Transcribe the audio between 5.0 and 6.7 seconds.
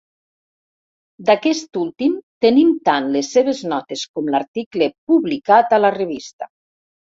publicat a la revista.